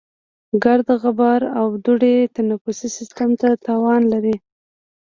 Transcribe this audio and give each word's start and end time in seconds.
ګرد، 0.63 0.87
غبار 1.01 1.41
او 1.59 1.67
دوړې 1.83 2.15
تنفسي 2.35 2.89
سیستم 2.97 3.29
ته 3.41 3.49
تاوان 3.65 4.01
لري. 4.13 4.35